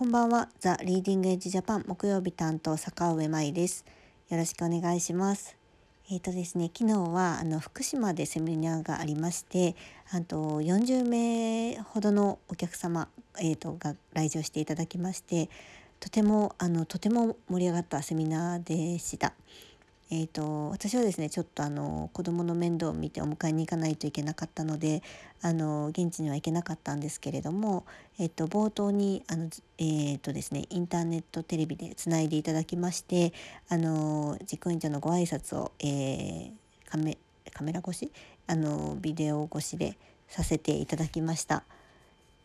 [0.00, 0.48] こんばんは。
[0.60, 3.84] ザ・リーディング・エッジ・ジャパン木曜日担当坂上舞です。
[4.30, 5.58] よろしくお願いします。
[6.10, 9.76] えっ、とですね、昨日はあの福島でセミナーがありまして、
[10.10, 13.08] あと40名ほどのお客様、
[13.42, 15.50] えー、とが来場していただきまして、
[15.98, 19.34] とてもあのとても盛り上がったセミナーでした。
[20.12, 25.04] えー、と私はですねちょっとあの子供の面倒を見てお迎えに行かないといけなかったので
[25.40, 27.84] あの現地には行けなかったんですけれども、
[28.18, 29.48] えー、と冒頭にあの、
[29.78, 33.32] えーとですね、インターネットテレビでつないでいただきまして
[33.68, 36.50] あの実行委員長のご挨拶を、えー、
[36.90, 37.16] カメ
[37.52, 38.10] カメラ越し？
[38.46, 39.96] あのビデオ越しで
[40.28, 41.62] させていただきました。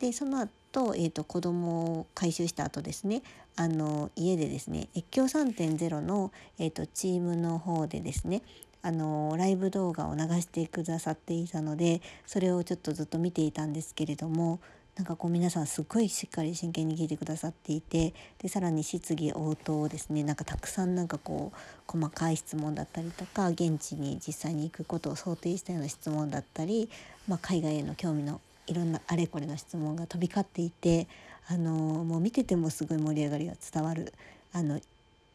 [0.00, 3.22] でその後、えーと子供を回収した後ですね
[3.56, 8.42] あの家でですね越境3.0の、えーとチームの方でですね
[8.82, 14.60] あのライブ動画を流してくださっていたのでそれをちょっとずっと見ていたんですけれども
[14.96, 26.90] なんかこう皆さんすごいしっかり真剣に聞いてくださっていてでさらに質疑応答ですねなんかたくさんなんかこう細かい質問だったりとか現地に実際に行くことを想定したような質問だったり、
[27.28, 31.06] まあ、海外への興味のいろんなあれこれの質問が飛び交っていて
[31.48, 34.12] あのもう見ててもすごい盛り上がりが伝わる
[34.52, 34.80] あの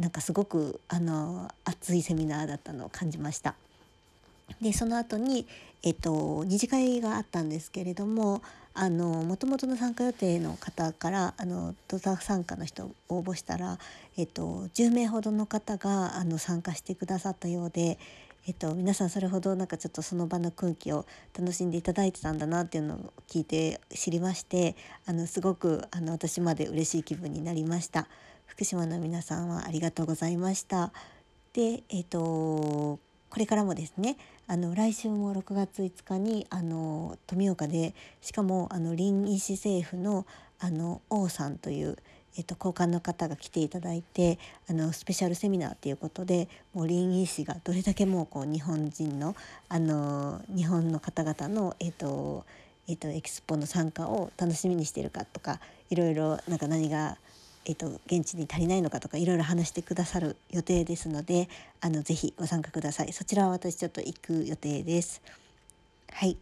[0.00, 3.54] なんかすごくあの熱いセミナーだったのを感じました。
[4.62, 5.46] でその後に、
[5.82, 8.40] えっと、二次会があったんですけれども
[8.72, 13.78] あの元々の参加予定の方からあのドタ参加の人を応募したら、
[14.16, 17.98] えっと、10名ほどの方があの参加してくださったようで、
[18.48, 21.04] えっと、皆さんそれほどなんかちょっとその場の空気を
[21.38, 28.08] 楽しんでいただいてたんだなっていうのを聞いて知りましてあのすごくあの私まで嬉しい気分になりました。
[28.46, 30.92] 福島の皆さんはありがとうございました。
[31.52, 32.18] で、えっと
[33.28, 40.24] これからもですねあの来週も6月5日にあの富岡でしかもあの林医師政府の
[40.58, 41.98] あの王さんという、
[42.36, 49.34] えっと、交換の方が来ていただいてあのスペシャルセミナーということでもう林医師がどれだけもうこう日本人の
[49.68, 52.44] あの日本の方々の、えっと
[52.86, 55.60] えっと、エキスポの参加を楽しみにしてるかとか
[55.90, 57.16] いろいろなんか何が
[57.68, 61.50] えっと、現地に足りないのかとかいろいろ話してくださる予定ですので
[61.82, 63.12] あのぜひご参加ください。
[63.12, 65.20] そちらは私ちょっと行く予定です。
[66.10, 66.38] はい。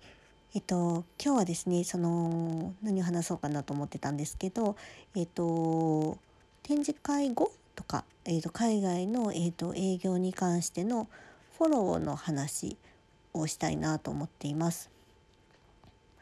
[0.57, 4.75] えっと今日はですねその何を話そうかなと思ってたんですけど
[5.15, 6.17] えっと
[6.63, 11.09] 展示会後とか、えっと、海外の、えっと、営業に関しての
[11.59, 12.79] フォローの話
[13.35, 14.89] をしたいなと思っています。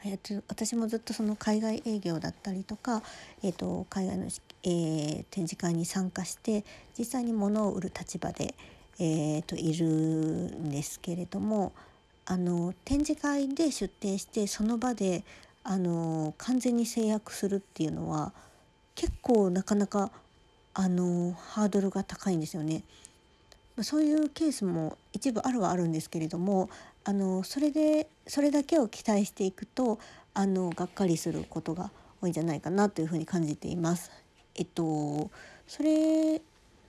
[0.05, 3.05] えー、と私もずっとその海外営業だったりとか、
[3.45, 6.65] えー、と海外の、えー、展示会に参加して
[6.99, 8.57] 実際に物を売る立場で、
[8.99, 11.71] えー、といるんですけれども
[12.27, 15.25] あの展示会で出展してその場で
[15.63, 18.33] あの完全に制約するっていうのは
[18.95, 20.11] 結構なかなか
[20.75, 22.83] あのハードルが高いんですよね。
[23.83, 26.71] そういうケースも一部あるはあるんですけれども
[27.03, 29.99] あのそれでそれだけを期待していくと
[30.33, 31.91] あのがっかりすることが
[32.21, 34.11] 多いんじゃないかなというふうに感じています。
[34.55, 35.31] えっと
[35.67, 36.41] それ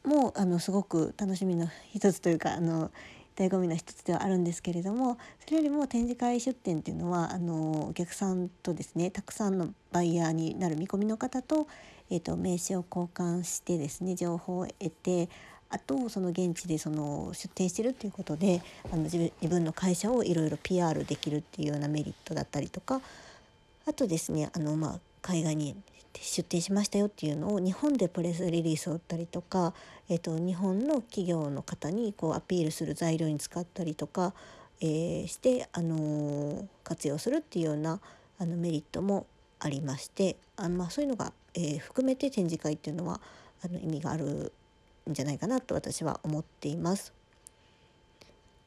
[0.03, 2.91] もあのすごく楽しみの一つというかあの
[3.35, 11.67] 醍醐味の一つではあるんですけれどもそれよりも展示会出展っていうのはあのお客さんとですねたくさんのバイヤーになる見込みの方と,、
[12.09, 15.29] えっと名刺を交換してですね情報を得て
[15.69, 23.01] あとその現地でその出店してるっていうことであの自分自分の会社をいろいろ PR できるっていうようなメリットだったりとか
[23.87, 25.75] あとですねあの、まあ、海外に
[26.21, 29.73] 出店しましたよっていうのを日本でプレスリリースを打ったりとか、
[30.09, 34.33] えー、と日本の企業の方にこうアピールする材料に使ったりとか、
[34.81, 37.99] えー、して、あのー活用するっていうような
[38.37, 39.25] あのメリットも
[39.59, 43.19] ありましてあの、まあ、そういうのが、えー含めて展示会っていうのは
[43.63, 44.53] あの意味がある
[45.09, 47.13] んじゃないかなと私は思っています。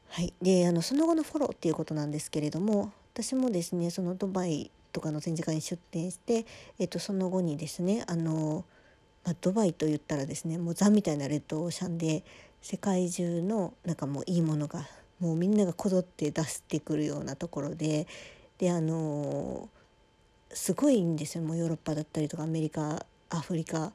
[0.09, 6.45] はい、であのその後のフォローっていうことなんですけれども私もですねそのドバイとかの展示会に出展して、
[6.79, 8.65] えっと、その後にですねあの、
[9.23, 12.23] まあ、ドバイと言ったらですねもうザみたいなレッドオーシャンで
[12.61, 14.85] 世界中のなんかもういいものが
[15.19, 18.07] もうみんながこぞって出してくるようなところで
[18.57, 19.69] であの
[20.51, 21.43] すごいんですよ。
[21.43, 23.91] もうヨーロッパだったりとかアメリカアフリカ、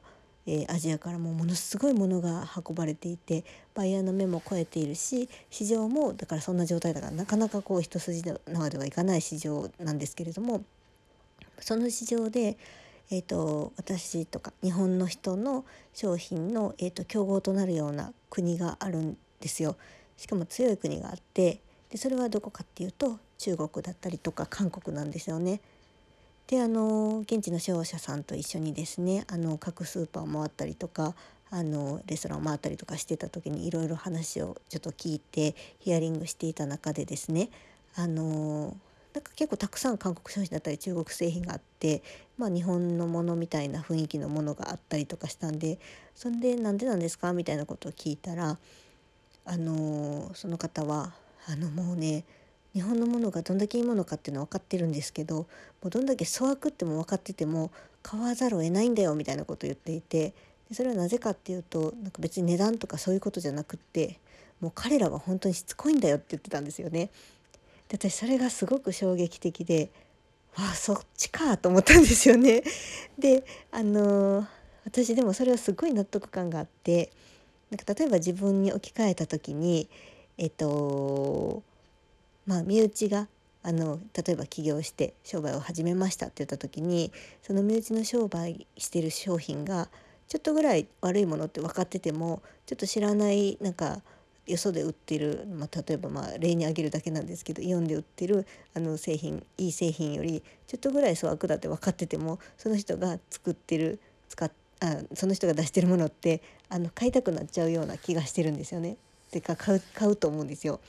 [0.47, 3.43] えーアジアからもものすごいものが運ばれていて
[3.73, 10.63] バイヤーの目も超えているし市場もだからそんな状態だからなかなかこう一筋縄ではいかない市場なんですけれども
[11.59, 12.57] その市場で、
[13.11, 19.75] えー、と私とか日本の人の商品の、えー、と競合となるような国があるんですよ。
[20.17, 21.59] しかも強い国があって
[21.89, 25.61] でそれはどこかっていうと中国だったりとか韓国なんですよね。
[26.47, 31.15] であの現地の商社さんと一緒にですねあの各スーパーを回ったりとか
[31.49, 37.49] あのレストランを回ったりとかしてた時にいろいろ話をちょっと聞いてヒアリングしていた中でですね
[37.95, 38.75] あの
[39.15, 42.03] なんか結構たくさん韓国商品だったり中国製品があって、
[42.37, 45.79] まあ、日本のものみたいな雰囲気のものがあったりとかしたんで
[46.13, 48.57] そんでなんでなんですかみたいなことを聞いたら
[49.45, 51.13] あのその方は
[51.47, 52.25] あのもうね
[52.73, 55.45] 日本のものがどんだけいいものかっていうのは分かってるんですけども
[55.85, 57.71] うどんだけ粗悪っても分かってても
[58.03, 60.33] 買わざるを得ないんだよみたいなことを言っていて
[60.67, 64.19] でそれはなぜかっていうとなんか別に値段とかそういうことじゃなくって
[64.59, 67.11] もう彼らは本当にしつこいんだよって言ってたんですよね。
[67.89, 69.91] で私それがすごく衝撃的で
[70.57, 72.63] わあそっちかと思ったんですよね。
[73.19, 74.47] であのー、
[74.85, 77.11] 私でもそれはすごい納得感があって
[77.69, 79.89] なんか例えば自分に置き換えた時に
[80.37, 81.63] えっと
[82.45, 83.27] まあ、身内が
[83.63, 87.11] あの例えば起業して商売を始めましたって言った時に
[87.41, 89.89] その身内の商売してる商品が
[90.27, 94.01] ちょっとぐらい悪いものって分かっててもちょっと知らないなんか
[94.47, 98.45] よそで売ってる、まあ、例えばまあ例に挙げるだけなんですけどイオンで売ってる
[98.75, 103.99] あの製品いい製品よりちょっとぐらい粗悪だって分かっててもその人が作ってる
[104.29, 104.51] 使っ
[104.81, 108.97] あその人が出してるものってあの買いたくなっちゃうような気がしてるんですよね。
[109.31, 110.79] てか買う買うと思うんですよ。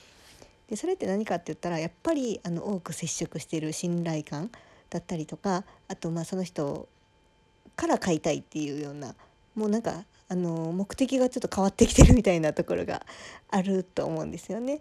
[0.68, 4.50] でそれって何かって言ったらやっぱりあの多く接触している信頼感
[4.90, 6.88] だったりとかあとまあその人
[7.76, 9.14] から買いたいっていうような
[9.54, 13.06] もうなんかあの目的がちょっと変わってきてるみたいなところが
[13.50, 14.80] あると思うんですよね。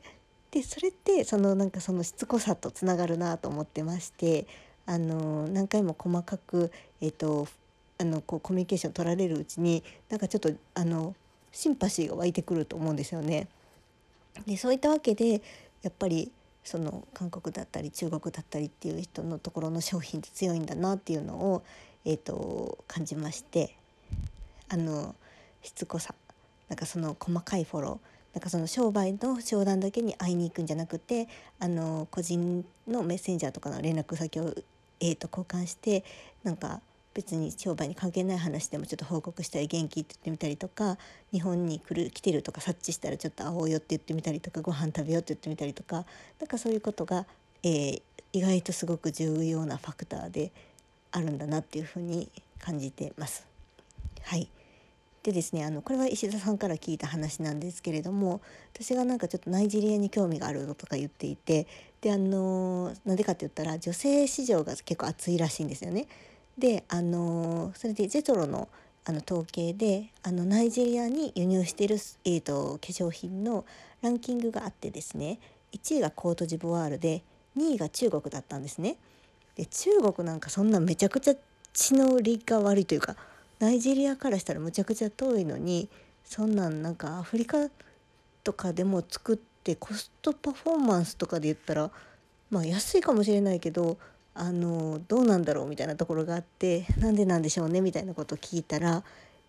[0.51, 4.47] でそれってそのなんかそのしつこさとつながるなと思ってまして
[4.85, 6.71] あの何回も細かく、
[7.01, 7.47] えーと、
[7.97, 11.15] あのこうコミュニケーション取られるうちになんかちょっとあの
[11.51, 13.47] シンパシーが湧いてくると思うんですよね。
[14.45, 15.41] でそういったわけで
[15.81, 16.31] やっぱり
[16.63, 21.63] その韓国だったり中国だったりっていう人のところの商品って強いんだなっていうのを、
[22.05, 23.75] えーと、感じまして
[24.67, 25.15] あの
[25.65, 26.15] しつこさ。
[26.69, 28.15] なんかその細かいフォロー。
[28.35, 34.53] なんかその商売の商談だけに会いに行くんじゃなくてあの個人のメッセンジャーとかの連絡先を、
[34.99, 36.03] えーと交換して
[36.43, 36.81] なんか
[37.15, 40.97] 別に商売に関係ない話でもちょっと報告したり元気って言ってみたりとか
[41.31, 46.05] 日本に来る来てるとか察知したらちょっと会おうよって言ってみたりとかご飯食べようって言ってみたりとか
[46.39, 47.25] なんかそういうことが、
[47.63, 48.01] えー、
[48.33, 50.51] 意外とすごく重要なファクターで
[51.13, 52.29] あるんだなっていうふうに
[52.59, 53.47] 感じてます。
[54.23, 54.49] はい。
[55.25, 58.41] でですねあのこれは石田さんから聞いた話なんですけれども
[58.75, 61.65] 私がなんかちょっとナイジェリアに興味があるとか言っていて
[62.01, 66.05] であのなんでかって言ったら女性市場が結構熱いらしいんですよね。
[66.59, 68.69] であのそれでジェトロの
[69.07, 73.65] あの統計であのナイジェリアに輸入してる、えーと、化粧品の
[74.01, 75.39] ランキングがあってですね
[75.73, 77.21] 1位がコートジボワールで
[77.55, 78.97] 2位が中国だったんですね。
[79.55, 81.35] で中国なんかそんなめちゃくちゃ
[81.73, 83.15] 血のりが悪いというか
[83.59, 85.89] ナイジェリアからしたらむちゃくちゃ遠いのに
[86.23, 87.69] そんなんなんかアフリカ
[88.43, 91.91] とかでも作ってコストパフォーマンスとかで言ったら
[92.49, 93.97] まあ安いかもしれないけど
[94.33, 99.03] あのどうなんだろうみたいなところがあってなんでなんでしょうねみたいなことを聞いたら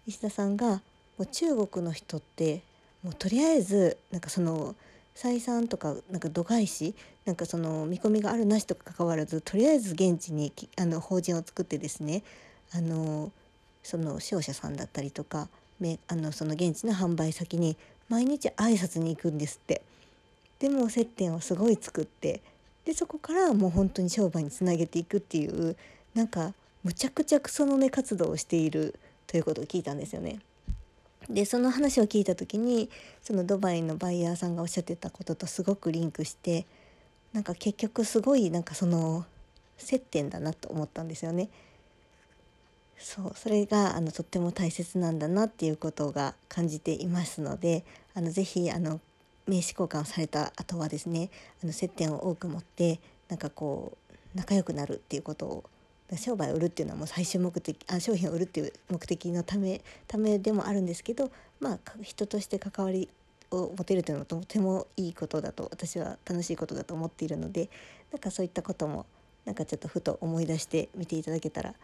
[0.06, 0.80] 石田さんがも
[1.20, 2.62] う中国の人って
[3.02, 4.76] もうとりあえずなんかその
[5.14, 6.94] 採算とかなんか度外視
[7.24, 12.22] なんかその見込みがあるなしとか関わらずとりあえず現地にあの法人を作ってですね
[12.72, 13.32] あの
[13.86, 15.48] その商社さんだったりとか
[16.08, 17.76] あのその現地の販売先に
[18.08, 19.82] 毎日挨拶に行くんですって。
[20.58, 22.40] でも接点をすごい作って
[22.86, 25.76] でそこからもう本当に商売につなげていくっていう
[26.14, 30.40] なんかむちゃくちゃ草の根活動をしているということを聞いたんですよね。
[31.28, 32.88] でその話を聞いた時に
[33.22, 36.64] そのドバイのバイヤーさんがおっしゃってたこととすごくリンクして
[37.32, 39.26] なんか結局すごいなんかその
[39.76, 41.48] 接点だなと思ったんですよね。
[42.98, 47.84] そうそれがあのとっても大切なんだなっていうことが感じていますので
[48.14, 49.00] あのぜひあの
[49.46, 51.30] 名刺交換をされた後はですね
[51.62, 55.64] あの接点を多く持ってなんかこう仲良くなるっていうことを
[56.16, 63.08] 商売を売るっていうのはもう最終目的あ商品を売るっていう目的のためためでもあるんですけどまあ人として関わり
[63.50, 67.68] を持てるというのはとてもいいことだと私は楽しいことだと思っているので
[68.12, 69.06] なんかそういったことも
[69.44, 71.74] なんかちょっとふと思い出してみていただけたら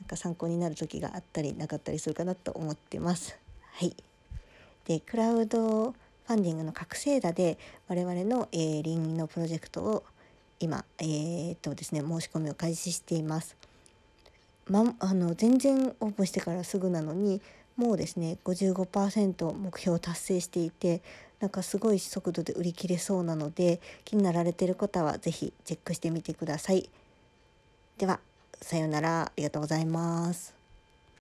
[0.00, 3.38] なんか参考になる時があったりなかったりするかなと思ってます。
[3.72, 3.94] はい、
[4.86, 10.04] でクラウドファンディングの覚醒打で我々の、えー、リンのプロジェクトを
[10.60, 13.56] 今、えー、っとですね、申し込みを開始しています。
[14.68, 17.40] ま、あの全然オープンしてからすぐなのに
[17.76, 21.02] もうですね55%目標を達成していて
[21.40, 26.88] なんかすごい速度で売り切れそうなので気になられてる方は是非チェックしてみてください。
[27.98, 28.20] では
[28.62, 30.59] さようならありがとうございます。